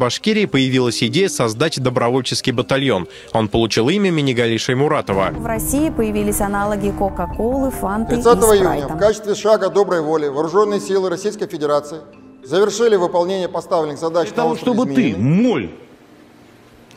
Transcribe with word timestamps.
Башкирии 0.00 0.46
появилась 0.46 1.02
идея 1.02 1.28
создать 1.28 1.78
добровольческий 1.78 2.52
батальон. 2.52 3.06
Он 3.34 3.48
получил 3.48 3.90
имя 3.90 4.10
Минигалиши 4.10 4.64
Шаймуратова. 4.64 5.30
В 5.32 5.44
России 5.44 5.90
появились 5.90 6.40
аналоги 6.40 6.90
Кока-Колы, 6.90 7.70
Фанты 7.70 8.14
30 8.14 8.26
и 8.26 8.40
Спрайта. 8.40 8.64
июня 8.64 8.88
в 8.88 8.98
качестве 8.98 9.34
шага 9.34 9.68
доброй 9.68 10.00
воли 10.00 10.28
вооруженные 10.28 10.80
силы 10.80 11.10
Российской 11.10 11.46
Федерации 11.48 11.98
завершили 12.42 12.96
выполнение 12.96 13.50
поставленных 13.50 13.98
задач 13.98 14.28
Для 14.28 14.36
того, 14.36 14.56
чтобы 14.56 14.86
ты, 14.86 15.14
моль, 15.18 15.70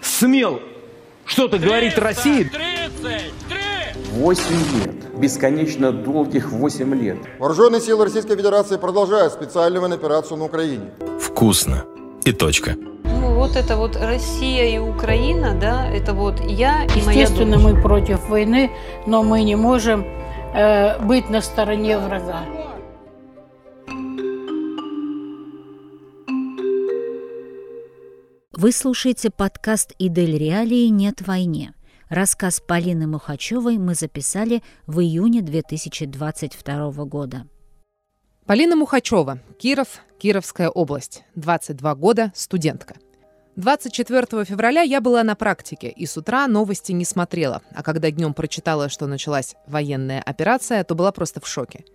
смел 0.02 0.62
что-то 1.26 1.60
говорить 1.60 1.98
России, 1.98 2.50
8 4.14 4.44
лет, 4.86 5.20
бесконечно 5.20 5.92
долгих 5.92 6.54
8 6.54 6.96
лет. 6.96 7.18
Вооруженные 7.38 7.82
силы 7.82 8.06
Российской 8.06 8.38
Федерации 8.38 8.78
продолжают 8.78 9.34
специальную 9.34 9.94
операцию 9.94 10.38
на 10.38 10.46
Украине. 10.46 10.92
Вкусно. 11.20 11.84
И 12.24 12.32
точка. 12.32 12.78
Вот 13.44 13.58
это 13.58 13.76
вот 13.76 13.98
Россия 13.98 14.74
и 14.74 14.78
Украина, 14.78 15.54
да, 15.54 15.86
это 15.90 16.14
вот 16.14 16.40
я 16.50 16.86
и 16.86 17.02
моя 17.02 17.24
Естественно, 17.24 17.60
мы 17.60 17.76
против 17.76 18.30
войны, 18.30 18.72
но 19.06 19.22
мы 19.22 19.44
не 19.44 19.58
можем 19.58 20.06
э, 20.54 20.98
быть 21.06 21.30
на 21.30 21.42
стороне 21.42 21.98
врага. 21.98 22.46
Вы 28.54 28.72
слушаете 28.72 29.30
подкаст 29.30 29.94
«Идель 30.00 30.38
Реалии. 30.38 30.88
Нет 30.88 31.22
войне». 31.28 31.74
Рассказ 32.08 32.62
Полины 32.66 33.08
Мухачевой 33.08 33.78
мы 33.78 33.94
записали 33.94 34.64
в 34.88 35.02
июне 35.02 35.42
2022 35.42 36.92
года. 37.04 37.46
Полина 38.46 38.78
Мухачева, 38.78 39.40
Киров, 39.60 40.00
Кировская 40.18 40.70
область, 40.70 41.26
22 41.36 41.96
года, 41.96 42.32
студентка. 42.36 42.96
24 43.56 44.46
февраля 44.46 44.82
я 44.82 45.00
была 45.00 45.24
на 45.24 45.36
практике 45.36 45.88
и 45.88 46.08
с 46.08 46.18
утра 46.18 46.48
новости 46.48 46.92
не 46.92 47.06
смотрела, 47.06 47.62
а 47.76 47.84
когда 47.84 48.10
днем 48.10 48.34
прочитала, 48.34 48.90
что 48.90 49.06
началась 49.06 49.56
военная 49.68 50.24
операция, 50.24 50.84
то 50.84 50.96
была 50.96 51.12
просто 51.12 51.40
в 51.40 51.48
шоке. 51.48 51.86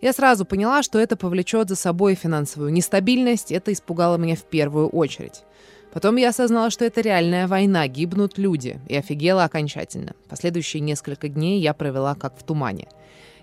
Я 0.00 0.12
сразу 0.12 0.44
поняла, 0.44 0.82
что 0.82 0.98
это 0.98 1.16
повлечет 1.16 1.68
за 1.68 1.76
собой 1.76 2.16
финансовую 2.16 2.72
нестабильность, 2.72 3.52
это 3.52 3.72
испугало 3.72 4.16
меня 4.16 4.34
в 4.34 4.42
первую 4.42 4.88
очередь. 4.88 5.44
Потом 5.92 6.16
я 6.16 6.30
осознала, 6.30 6.70
что 6.70 6.84
это 6.84 7.00
реальная 7.02 7.46
война, 7.46 7.86
гибнут 7.86 8.36
люди, 8.36 8.80
и 8.88 8.96
офигела 8.96 9.44
окончательно. 9.44 10.14
Последующие 10.28 10.80
несколько 10.80 11.28
дней 11.28 11.60
я 11.60 11.72
провела 11.72 12.16
как 12.16 12.36
в 12.36 12.42
тумане. 12.42 12.88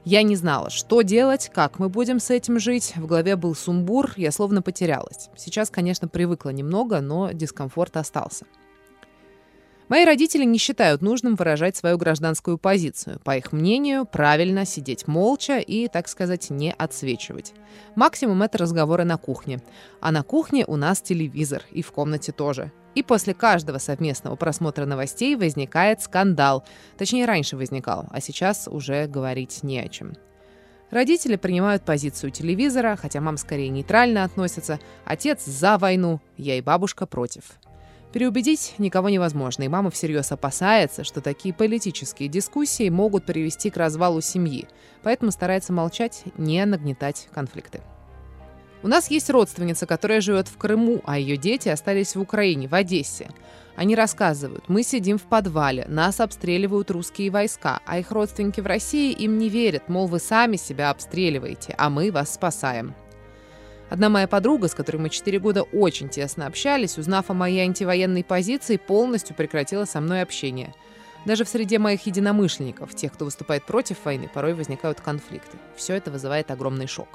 Я 0.06 0.22
не 0.24 0.36
знала, 0.36 0.70
что 0.70 1.02
делать, 1.02 1.50
как 1.54 1.80
мы 1.80 1.88
будем 1.88 2.20
с 2.20 2.30
этим 2.30 2.60
жить. 2.60 2.94
В 2.98 3.06
голове 3.06 3.38
был 3.38 3.56
сумбур, 3.56 4.12
я 4.18 4.32
словно 4.32 4.62
потерялась. 4.62 5.30
Сейчас, 5.38 5.70
конечно, 5.70 6.10
привыкла 6.10 6.50
немного, 6.50 7.00
но 7.00 7.32
дискомфорт 7.32 7.96
остался. 7.96 8.46
Мои 9.88 10.06
родители 10.06 10.44
не 10.44 10.58
считают 10.58 11.02
нужным 11.02 11.36
выражать 11.36 11.78
свою 11.78 11.98
гражданскую 11.98 12.58
позицию. 12.58 13.20
По 13.24 13.38
их 13.38 13.52
мнению, 13.52 14.06
правильно 14.06 14.66
сидеть 14.66 15.08
молча 15.08 15.60
и, 15.60 15.88
так 15.88 16.08
сказать, 16.08 16.50
не 16.50 16.74
отсвечивать. 16.74 17.54
Максимум 17.96 18.42
это 18.44 18.58
разговоры 18.58 19.04
на 19.06 19.18
кухне. 19.18 19.62
А 20.02 20.12
на 20.12 20.24
кухне 20.24 20.66
у 20.66 20.76
нас 20.76 21.02
телевизор, 21.02 21.64
и 21.72 21.82
в 21.82 21.92
комнате 21.92 22.32
тоже. 22.32 22.72
И 22.96 23.04
после 23.04 23.34
каждого 23.34 23.78
совместного 23.80 24.36
просмотра 24.36 24.86
новостей 24.86 25.36
возникает 25.36 26.02
скандал. 26.02 26.64
Точнее, 26.98 27.26
раньше 27.26 27.58
возникал, 27.58 28.08
а 28.12 28.22
сейчас 28.22 28.68
уже 28.68 29.08
говорить 29.08 29.64
не 29.64 29.80
о 29.80 29.90
чем. 29.90 30.14
Родители 30.92 31.38
принимают 31.38 31.84
позицию 31.84 32.30
телевизора, 32.30 32.96
хотя 32.96 33.20
мама 33.20 33.38
скорее 33.38 33.70
нейтрально 33.70 34.24
относится. 34.24 34.80
Отец 35.06 35.44
за 35.44 35.80
войну, 35.80 36.22
я 36.38 36.56
и 36.56 36.62
бабушка 36.62 37.08
против. 37.08 37.44
Переубедить 38.12 38.76
никого 38.78 39.10
невозможно, 39.10 39.64
и 39.64 39.68
мама 39.68 39.90
всерьез 39.90 40.32
опасается, 40.32 41.04
что 41.04 41.20
такие 41.20 41.52
политические 41.52 42.30
дискуссии 42.30 42.90
могут 42.90 43.26
привести 43.26 43.72
к 43.72 43.78
развалу 43.78 44.22
семьи, 44.22 44.68
поэтому 45.02 45.32
старается 45.32 45.74
молчать, 45.74 46.26
не 46.38 46.64
нагнетать 46.64 47.28
конфликты. 47.34 47.82
У 48.84 48.90
нас 48.90 49.10
есть 49.10 49.30
родственница, 49.30 49.86
которая 49.86 50.20
живет 50.20 50.50
в 50.50 50.58
Крыму, 50.58 51.00
а 51.06 51.18
ее 51.18 51.38
дети 51.38 51.70
остались 51.70 52.16
в 52.16 52.22
Украине, 52.22 52.68
в 52.68 52.76
Одессе. 52.76 53.30
Они 53.78 53.96
рассказывают, 53.96 54.66
мы 54.68 54.84
сидим 54.84 55.18
в 55.18 55.24
подвале, 55.24 55.86
нас 55.88 56.20
обстреливают 56.20 56.92
русские 56.92 57.32
войска, 57.32 57.80
а 57.86 57.98
их 57.98 58.12
родственники 58.12 58.60
в 58.60 58.68
России 58.68 59.14
им 59.14 59.38
не 59.38 59.48
верят, 59.48 59.88
мол, 59.88 60.08
вы 60.08 60.20
сами 60.20 60.58
себя 60.58 60.90
обстреливаете, 60.90 61.74
а 61.78 61.90
мы 61.90 62.12
вас 62.12 62.34
спасаем. 62.34 62.94
Одна 63.90 64.10
моя 64.10 64.28
подруга, 64.28 64.68
с 64.68 64.76
которой 64.76 64.98
мы 64.98 65.10
4 65.10 65.40
года 65.40 65.64
очень 65.64 66.10
тесно 66.10 66.46
общались, 66.46 66.98
узнав 66.98 67.30
о 67.30 67.34
моей 67.34 67.62
антивоенной 67.62 68.26
позиции, 68.26 68.76
полностью 68.76 69.34
прекратила 69.34 69.86
со 69.86 70.02
мной 70.02 70.22
общение. 70.22 70.74
Даже 71.26 71.46
в 71.46 71.50
среде 71.50 71.80
моих 71.80 72.06
единомышленников, 72.06 72.94
тех, 72.94 73.14
кто 73.14 73.24
выступает 73.24 73.64
против 73.64 74.04
войны, 74.04 74.30
порой 74.32 74.54
возникают 74.54 75.00
конфликты. 75.00 75.58
Все 75.78 75.96
это 75.96 76.12
вызывает 76.12 76.52
огромный 76.52 76.88
шок. 76.88 77.08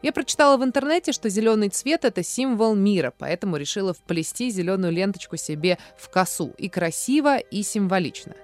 Я 0.00 0.12
прочитала 0.12 0.56
в 0.56 0.64
интернете, 0.64 1.12
что 1.12 1.28
зеленый 1.28 1.70
цвет– 1.70 2.02
это 2.04 2.22
символ 2.22 2.74
мира, 2.76 3.12
поэтому 3.16 3.56
решила 3.56 3.92
вплести 3.92 4.50
зеленую 4.50 4.92
ленточку 4.92 5.36
себе 5.36 5.78
в 5.96 6.08
косу. 6.08 6.54
И 6.56 6.68
красиво, 6.68 7.38
и 7.38 7.62
символично. 7.62 8.34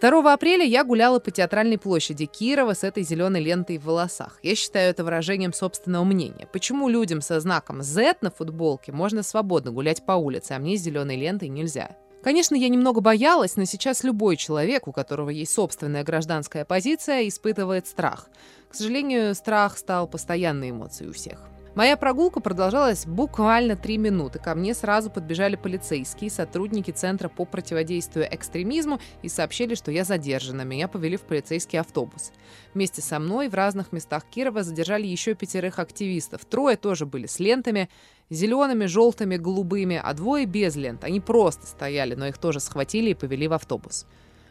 2 0.00 0.32
апреля 0.32 0.64
я 0.64 0.84
гуляла 0.84 1.20
по 1.20 1.30
театральной 1.30 1.78
площади 1.78 2.26
Кирова 2.26 2.74
с 2.74 2.84
этой 2.84 3.02
зеленой 3.02 3.40
лентой 3.40 3.78
в 3.78 3.84
волосах. 3.84 4.38
Я 4.42 4.54
считаю 4.54 4.90
это 4.90 5.04
выражением 5.04 5.54
собственного 5.54 6.04
мнения. 6.04 6.48
Почему 6.52 6.88
людям 6.88 7.22
со 7.22 7.40
знаком 7.40 7.82
Z 7.82 8.16
на 8.20 8.30
футболке 8.30 8.92
можно 8.92 9.22
свободно 9.22 9.70
гулять 9.70 10.04
по 10.04 10.12
улице, 10.12 10.52
а 10.52 10.58
мне 10.58 10.76
с 10.76 10.82
зеленой 10.82 11.16
лентой 11.16 11.48
нельзя? 11.48 11.96
Конечно, 12.26 12.56
я 12.56 12.68
немного 12.68 13.00
боялась, 13.00 13.54
но 13.54 13.66
сейчас 13.66 14.02
любой 14.02 14.36
человек, 14.36 14.88
у 14.88 14.92
которого 14.92 15.30
есть 15.30 15.54
собственная 15.54 16.02
гражданская 16.02 16.64
позиция, 16.64 17.28
испытывает 17.28 17.86
страх. 17.86 18.28
К 18.68 18.74
сожалению, 18.74 19.32
страх 19.36 19.78
стал 19.78 20.08
постоянной 20.08 20.70
эмоцией 20.70 21.10
у 21.10 21.12
всех. 21.12 21.38
Моя 21.76 21.98
прогулка 21.98 22.40
продолжалась 22.40 23.04
буквально 23.04 23.76
три 23.76 23.98
минуты. 23.98 24.38
Ко 24.38 24.54
мне 24.54 24.72
сразу 24.72 25.10
подбежали 25.10 25.56
полицейские, 25.56 26.30
сотрудники 26.30 26.90
Центра 26.90 27.28
по 27.28 27.44
противодействию 27.44 28.26
экстремизму 28.30 28.98
и 29.20 29.28
сообщили, 29.28 29.74
что 29.74 29.92
я 29.92 30.04
задержана. 30.04 30.62
Меня 30.62 30.88
повели 30.88 31.18
в 31.18 31.20
полицейский 31.20 31.78
автобус. 31.78 32.32
Вместе 32.72 33.02
со 33.02 33.18
мной 33.18 33.50
в 33.50 33.54
разных 33.54 33.92
местах 33.92 34.24
Кирова 34.24 34.62
задержали 34.62 35.06
еще 35.06 35.34
пятерых 35.34 35.78
активистов. 35.78 36.46
Трое 36.46 36.78
тоже 36.78 37.04
были 37.04 37.26
с 37.26 37.40
лентами, 37.40 37.90
зелеными, 38.30 38.86
желтыми, 38.86 39.36
голубыми, 39.36 40.00
а 40.02 40.14
двое 40.14 40.46
без 40.46 40.76
лент. 40.76 41.04
Они 41.04 41.20
просто 41.20 41.66
стояли, 41.66 42.14
но 42.14 42.26
их 42.26 42.38
тоже 42.38 42.58
схватили 42.58 43.10
и 43.10 43.14
повели 43.14 43.48
в 43.48 43.52
автобус. 43.52 44.06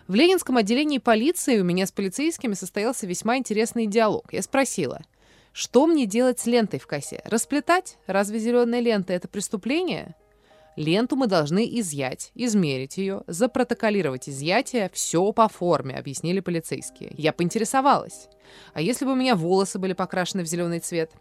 В 0.08 0.14
Ленинском 0.14 0.58
отделении 0.58 1.00
полиции 1.00 1.60
у 1.60 1.64
меня 1.64 1.88
с 1.88 1.92
полицейскими 1.92 2.54
состоялся 2.54 3.08
весьма 3.08 3.38
интересный 3.38 3.88
диалог. 3.88 4.32
Я 4.32 4.44
спросила– 4.44 5.02
что 5.58 5.88
мне 5.88 6.06
делать 6.06 6.38
с 6.38 6.48
лентой 6.48 6.82
в 6.82 6.86
косе? 6.86 7.22
Расплетать? 7.24 7.98
Разве 8.08 8.40
зеленая 8.40 8.82
лента– 8.82 9.14
это 9.14 9.30
преступление? 9.30 10.14
Ленту 10.76 11.16
мы 11.16 11.28
должны 11.28 11.66
изъять, 11.80 12.32
измерить 12.36 12.98
ее, 12.98 13.24
запротоколировать 13.28 14.28
изъятие, 14.28 14.92
все 14.94 15.32
по 15.32 15.48
форме, 15.48 15.98
объяснили 15.98 16.42
полицейские. 16.42 17.14
Я 17.18 17.32
поинтересовалась. 17.32 18.28
А 18.74 18.82
если 18.82 19.06
бы 19.06 19.14
у 19.14 19.16
меня 19.16 19.38
волосы 19.38 19.80
были 19.80 19.94
покрашены 19.94 20.44
в 20.44 20.46
зеленый 20.46 20.82
цвет? 20.82 21.14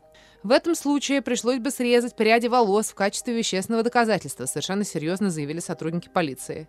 В 0.43 0.51
этом 0.51 0.75
случае 0.75 1.23
пришлось 1.23 1.61
бы 1.61 1.71
срезать 1.71 2.17
пряди 2.17 2.49
волос 2.49 2.89
в 2.89 2.97
качестве 2.97 3.37
вещественного 3.37 3.85
доказательства, 3.85 4.47
совершенно 4.47 4.83
серьезно 4.83 5.31
заявили 5.31 5.61
сотрудники 5.61 6.09
полиции. 6.09 6.67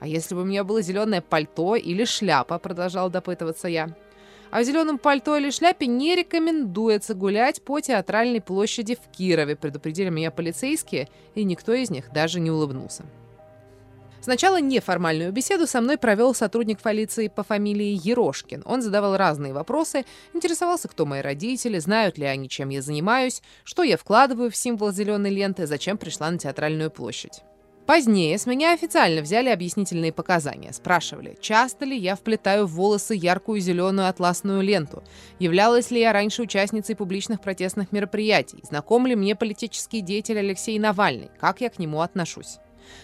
А 0.00 0.06
если 0.06 0.34
бы 0.34 0.42
у 0.42 0.44
меня 0.44 0.64
было 0.64 0.82
зеленое 0.82 1.22
пальто 1.22 1.76
или 1.76 2.04
шляпа, 2.04 2.58
продолжал 2.58 3.08
допытываться 3.08 3.68
я. 3.68 3.96
А 4.54 4.60
в 4.60 4.64
зеленом 4.64 4.98
пальто 4.98 5.36
или 5.36 5.50
шляпе 5.50 5.88
не 5.88 6.14
рекомендуется 6.14 7.14
гулять 7.14 7.60
по 7.60 7.80
театральной 7.80 8.40
площади 8.40 8.94
в 8.94 9.10
Кирове, 9.10 9.56
предупредили 9.56 10.10
меня 10.10 10.30
полицейские, 10.30 11.08
и 11.34 11.42
никто 11.42 11.72
из 11.72 11.90
них 11.90 12.12
даже 12.12 12.38
не 12.38 12.52
улыбнулся. 12.52 13.04
Сначала 14.20 14.60
неформальную 14.60 15.32
беседу 15.32 15.66
со 15.66 15.80
мной 15.80 15.98
провел 15.98 16.36
сотрудник 16.36 16.78
полиции 16.78 17.26
по 17.26 17.42
фамилии 17.42 17.98
Ерошкин. 18.00 18.62
Он 18.64 18.80
задавал 18.80 19.16
разные 19.16 19.52
вопросы, 19.52 20.04
интересовался, 20.34 20.86
кто 20.86 21.04
мои 21.04 21.20
родители, 21.20 21.80
знают 21.80 22.16
ли 22.16 22.24
они, 22.24 22.48
чем 22.48 22.68
я 22.68 22.80
занимаюсь, 22.80 23.42
что 23.64 23.82
я 23.82 23.96
вкладываю 23.96 24.52
в 24.52 24.56
символ 24.56 24.92
зеленой 24.92 25.30
ленты, 25.30 25.66
зачем 25.66 25.98
пришла 25.98 26.30
на 26.30 26.38
театральную 26.38 26.92
площадь. 26.92 27.42
Позднее 27.86 28.38
с 28.38 28.46
меня 28.46 28.72
официально 28.72 29.20
взяли 29.20 29.50
объяснительные 29.50 30.10
показания. 30.10 30.72
Спрашивали, 30.72 31.36
часто 31.38 31.84
ли 31.84 31.94
я 31.94 32.16
вплетаю 32.16 32.66
в 32.66 32.72
волосы 32.72 33.14
яркую 33.14 33.60
зеленую 33.60 34.08
атласную 34.08 34.62
ленту, 34.62 35.04
являлась 35.38 35.90
ли 35.90 36.00
я 36.00 36.14
раньше 36.14 36.42
участницей 36.42 36.96
публичных 36.96 37.42
протестных 37.42 37.92
мероприятий, 37.92 38.60
знаком 38.62 39.06
ли 39.06 39.14
мне 39.14 39.36
политический 39.36 40.00
деятель 40.00 40.38
Алексей 40.38 40.78
Навальный, 40.78 41.30
как 41.38 41.60
я 41.60 41.68
к 41.68 41.78
нему 41.78 42.00
отношусь. 42.00 42.56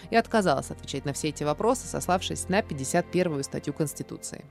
Я 0.09 0.19
отказалась 0.19 0.71
отвечать 0.71 1.05
на 1.05 1.13
все 1.13 1.29
эти 1.29 1.43
вопросы, 1.43 1.85
сославшись 1.85 2.49
на 2.49 2.61
51-ю 2.61 3.43
статью 3.43 3.73
Конституции. 3.73 4.43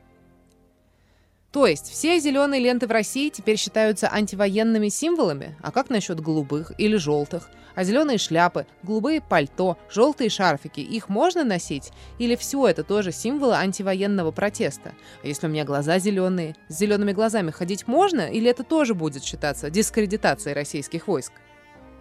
То 1.52 1.67
есть 1.67 1.91
все 1.91 2.20
зеленые 2.20 2.62
ленты 2.62 2.87
в 2.87 2.93
России 2.93 3.29
теперь 3.29 3.56
считаются 3.56 4.08
антивоенными 4.12 4.88
символами? 4.88 5.56
А 5.61 5.73
как 5.73 5.91
насчет 5.91 6.20
голубых 6.20 6.73
или 6.79 6.97
желтых? 6.97 7.50
А 7.75 7.82
зеленые 7.82 8.19
шляпы, 8.19 8.67
голубые 8.85 9.20
пальто, 9.20 9.76
желтые 9.91 10.31
шарфики, 10.31 10.81
их 10.81 11.08
можно 11.08 11.43
носить? 11.43 11.91
Или 12.19 12.37
все 12.37 12.69
это 12.69 12.85
тоже 12.85 13.11
символы 13.11 13.55
антивоенного 13.55 14.31
протеста? 14.31 14.93
А 15.23 15.26
если 15.26 15.49
у 15.49 15.50
меня 15.50 15.64
глаза 15.64 15.99
зеленые, 15.99 16.55
с 16.69 16.79
зелеными 16.79 17.12
глазами 17.12 17.50
ходить 17.50 17.88
можно? 17.88 18.31
Или 18.31 18.49
это 18.49 18.62
тоже 18.62 18.94
будет 18.94 19.25
считаться 19.25 19.70
дискредитацией 19.70 20.55
российских 20.55 21.08
войск? 21.08 21.32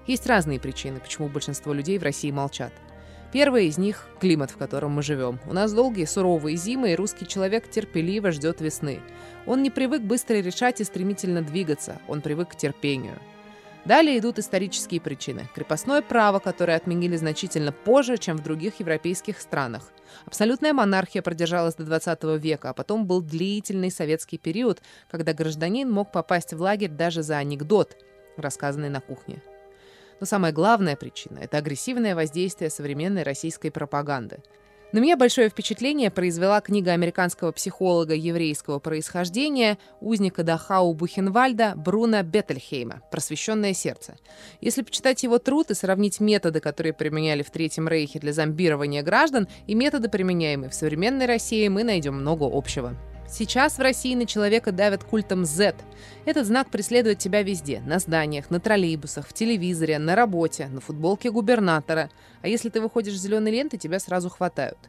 Есть 0.06 0.28
разные 0.28 0.60
причины, 0.60 1.00
почему 1.00 1.28
большинство 1.28 1.74
людей 1.74 1.98
в 1.98 2.04
России 2.04 2.32
молчат. 2.32 2.74
Первая 3.32 3.64
из 3.64 3.78
них– 3.78 4.08
климат, 4.20 4.50
в 4.50 4.58
котором 4.58 4.92
мы 4.92 5.04
живем. 5.04 5.40
У 5.46 5.54
нас 5.54 5.72
долгие 5.72 6.06
суровые 6.06 6.58
зимы, 6.58 6.94
и 6.94 6.96
русский 6.96 7.28
человек 7.28 7.70
терпеливо 7.70 8.32
ждет 8.32 8.60
весны. 8.60 9.02
Он 9.46 9.62
не 9.62 9.70
привык 9.70 10.02
быстро 10.02 10.36
решать 10.36 10.82
и 10.82 10.84
стремительно 10.84 11.44
двигаться, 11.44 12.02
он 12.08 12.22
привык 12.22 12.50
к 12.50 12.56
терпению. 12.56 13.20
Далее 13.86 14.18
идут 14.18 14.40
исторические 14.40 15.00
причины. 15.00 15.48
Крепостное 15.54 16.02
право, 16.02 16.40
которое 16.40 16.76
отменили 16.76 17.16
значительно 17.18 17.72
позже, 17.72 18.18
чем 18.18 18.36
в 18.38 18.44
других 18.44 18.80
европейских 18.80 19.40
странах. 19.40 19.92
Абсолютная 20.26 20.74
монархия 20.74 21.22
продержалась 21.22 21.76
до 21.76 21.84
20 21.86 22.24
века, 22.42 22.72
а 22.72 22.74
потом 22.74 23.06
был 23.06 23.22
длительный 23.22 23.92
советский 23.92 24.40
период, 24.40 24.82
когда 25.10 25.34
гражданин 25.34 25.90
мог 25.90 26.12
попасть 26.12 26.54
в 26.54 26.62
лагерь 26.62 26.90
даже 26.90 27.22
за 27.22 27.38
анекдот, 27.38 27.96
рассказанный 28.38 28.90
на 28.90 29.02
кухне. 29.02 29.42
Но 30.20 30.26
самая 30.26 30.52
главная 30.52 30.96
причина– 30.96 31.40
это 31.42 31.58
агрессивное 31.58 32.16
воздействие 32.16 32.70
современной 32.70 33.24
российской 33.24 33.70
пропаганды. 33.70 34.40
На 34.92 34.98
меня 34.98 35.16
большое 35.16 35.50
впечатление 35.50 36.10
произвела 36.10 36.60
книга 36.62 36.94
американского 36.94 37.52
психолога 37.52 38.16
еврейского 38.16 38.80
происхождения, 38.80 39.78
узника 40.02 40.42
Дахау 40.42 40.96
Бухенвальда 40.96 41.74
Бруна 41.76 42.24
Беттельхейма 42.24 43.04
«Просвещенное 43.12 43.74
сердце». 43.74 44.18
Если 44.62 44.82
почитать 44.82 45.22
его 45.22 45.38
труд 45.38 45.70
и 45.70 45.76
сравнить 45.76 46.20
методы, 46.20 46.60
которые 46.60 46.94
применяли 46.94 47.44
в 47.44 47.52
Третьем 47.52 47.88
Рейхе 47.88 48.18
для 48.18 48.34
зомбирования 48.34 49.04
граждан, 49.04 49.48
и 49.68 49.76
методы, 49.76 50.10
применяемые 50.10 50.72
в 50.72 50.74
современной 50.74 51.28
России, 51.28 51.68
мы 51.68 51.84
найдем 51.84 52.16
много 52.16 52.50
общего. 52.52 52.96
Сейчас 53.32 53.78
в 53.78 53.82
России 53.82 54.16
на 54.16 54.26
человека 54.26 54.72
давят 54.72 55.04
культом 55.04 55.46
Z. 55.46 55.76
Этот 56.26 56.48
знак 56.48 56.70
преследует 56.72 57.20
тебя 57.20 57.44
везде. 57.44 57.80
На 57.86 58.00
зданиях, 58.00 58.50
на 58.50 58.60
троллейбусах, 58.60 59.28
в 59.28 59.34
телевизоре, 59.34 60.00
на 60.00 60.16
работе, 60.16 60.68
на 60.68 60.82
футболке 60.82 61.30
губернатора. 61.30 62.10
А 62.42 62.48
если 62.48 62.70
ты 62.70 62.82
выходишь 62.82 63.18
с 63.18 63.22
зеленой 63.22 63.52
ленты, 63.52 63.78
тебя 63.78 64.00
сразу 64.00 64.30
хватают. 64.30 64.80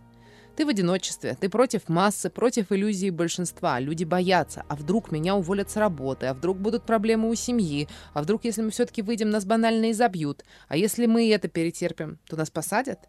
Ты 0.56 0.64
в 0.64 0.70
одиночестве, 0.70 1.36
ты 1.38 1.48
против 1.50 1.88
массы, 1.88 2.30
против 2.30 2.72
иллюзии 2.72 3.10
большинства. 3.10 3.78
Люди 3.78 4.04
боятся. 4.04 4.64
А 4.68 4.74
вдруг 4.74 5.12
меня 5.12 5.36
уволят 5.36 5.70
с 5.70 5.76
работы? 5.76 6.26
А 6.26 6.34
вдруг 6.34 6.58
будут 6.58 6.84
проблемы 6.84 7.28
у 7.28 7.34
семьи? 7.34 7.88
А 8.14 8.22
вдруг, 8.22 8.44
если 8.44 8.62
мы 8.62 8.70
все-таки 8.70 9.02
выйдем, 9.02 9.28
нас 9.28 9.44
банально 9.44 9.90
изобьют? 9.90 10.44
А 10.68 10.78
если 10.78 11.04
мы 11.04 11.30
это 11.30 11.48
перетерпим, 11.48 12.18
то 12.26 12.36
нас 12.36 12.50
посадят? 12.50 13.00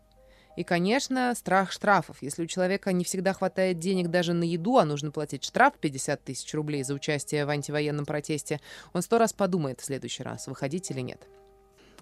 И, 0.57 0.63
конечно, 0.63 1.33
страх 1.35 1.71
штрафов. 1.71 2.17
Если 2.21 2.43
у 2.43 2.47
человека 2.47 2.91
не 2.91 3.03
всегда 3.03 3.33
хватает 3.33 3.79
денег 3.79 4.09
даже 4.09 4.33
на 4.33 4.43
еду, 4.43 4.77
а 4.77 4.85
нужно 4.85 5.11
платить 5.11 5.45
штраф 5.45 5.75
50 5.79 6.23
тысяч 6.23 6.53
рублей 6.53 6.83
за 6.83 6.93
участие 6.93 7.45
в 7.45 7.49
антивоенном 7.49 8.05
протесте, 8.05 8.59
он 8.93 9.01
сто 9.01 9.17
раз 9.17 9.33
подумает 9.33 9.79
в 9.79 9.85
следующий 9.85 10.23
раз, 10.23 10.47
выходить 10.47 10.91
или 10.91 11.01
нет. 11.01 11.27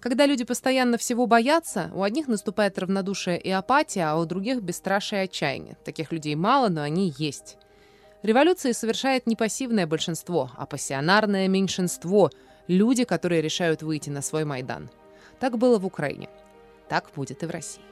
Когда 0.00 0.24
люди 0.24 0.44
постоянно 0.44 0.96
всего 0.96 1.26
боятся, 1.26 1.90
у 1.94 2.02
одних 2.02 2.26
наступает 2.26 2.78
равнодушие 2.78 3.38
и 3.38 3.50
апатия, 3.50 4.04
а 4.04 4.16
у 4.16 4.24
других 4.24 4.62
бесстрашие 4.62 5.22
и 5.22 5.24
отчаяние. 5.26 5.76
Таких 5.84 6.10
людей 6.10 6.34
мало, 6.34 6.68
но 6.68 6.82
они 6.82 7.12
есть. 7.18 7.58
Революции 8.22 8.72
совершает 8.72 9.26
не 9.26 9.36
пассивное 9.36 9.86
большинство, 9.86 10.50
а 10.56 10.66
пассионарное 10.66 11.48
меньшинство– 11.48 12.30
люди, 12.66 13.04
которые 13.04 13.42
решают 13.42 13.82
выйти 13.82 14.10
на 14.10 14.22
свой 14.22 14.44
Майдан. 14.44 14.90
Так 15.38 15.58
было 15.58 15.78
в 15.78 15.86
Украине. 15.86 16.28
Так 16.88 17.10
будет 17.14 17.42
и 17.42 17.46
в 17.46 17.50
России. 17.50 17.82